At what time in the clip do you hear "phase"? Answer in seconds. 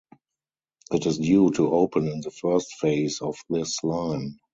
2.79-3.21